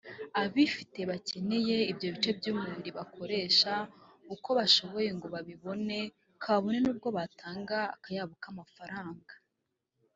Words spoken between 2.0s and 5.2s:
bice by’umubiri bakoresha uko bashoboye